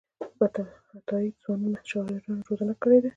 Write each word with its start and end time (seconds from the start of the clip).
عطاييد 0.97 1.35
ځوانو 1.43 1.67
شاعرانو 1.89 2.45
روزنه 2.47 2.73
کړې 2.81 2.97
ده. 3.03 3.09